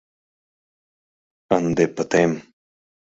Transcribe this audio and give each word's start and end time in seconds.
Ынде 1.57 1.85
пытем!..» 1.95 2.31